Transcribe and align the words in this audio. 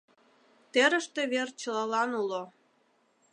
Терыште 0.71 1.21
вер 1.31 1.49
чылалан 1.61 2.11
уло. 2.21 2.43